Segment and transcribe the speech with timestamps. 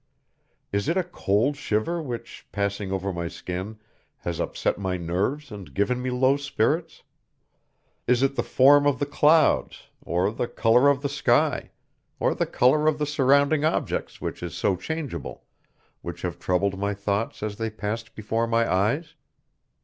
[0.71, 3.77] Is it a cold shiver which, passing over my skin,
[4.21, 7.03] has upset my nerves and given me low spirits?
[8.07, 11.69] Is it the form of the clouds, or the color of the sky,
[12.19, 15.43] or the color of the surrounding objects which is so changeable,
[16.01, 19.13] which have troubled my thoughts as they passed before my eyes?